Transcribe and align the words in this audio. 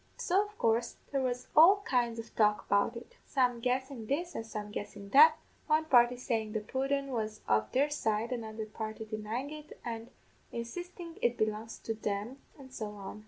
So, 0.17 0.45
of 0.47 0.57
coorse, 0.57 0.95
there 1.11 1.21
was 1.21 1.47
all 1.55 1.81
kinds 1.85 2.17
of 2.17 2.35
talk 2.35 2.65
about 2.65 2.95
it 2.97 3.17
some 3.23 3.59
guessin' 3.59 4.07
this, 4.07 4.33
and 4.33 4.43
some 4.43 4.71
guessin' 4.71 5.09
that 5.09 5.35
one 5.67 5.85
party 5.85 6.17
sayin' 6.17 6.53
the 6.53 6.59
pudden 6.59 7.11
was 7.11 7.41
of 7.47 7.71
there 7.71 7.91
side, 7.91 8.31
another 8.31 8.65
party 8.65 9.05
denyin' 9.05 9.51
it, 9.51 9.79
an' 9.85 10.09
insistin' 10.51 11.19
it 11.21 11.37
belonged 11.37 11.69
to 11.83 11.93
them, 11.93 12.39
an' 12.57 12.71
so 12.71 12.93
on. 12.95 13.19